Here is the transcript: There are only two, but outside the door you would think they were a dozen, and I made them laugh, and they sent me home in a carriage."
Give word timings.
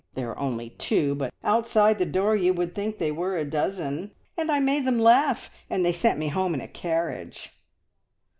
There 0.15 0.31
are 0.31 0.39
only 0.39 0.71
two, 0.71 1.13
but 1.13 1.31
outside 1.43 1.99
the 1.99 2.07
door 2.07 2.35
you 2.35 2.55
would 2.55 2.73
think 2.73 2.97
they 2.97 3.11
were 3.11 3.37
a 3.37 3.45
dozen, 3.45 4.09
and 4.35 4.49
I 4.51 4.59
made 4.59 4.83
them 4.83 4.97
laugh, 4.97 5.51
and 5.69 5.85
they 5.85 5.91
sent 5.91 6.17
me 6.17 6.29
home 6.29 6.55
in 6.55 6.61
a 6.61 6.67
carriage." 6.67 7.51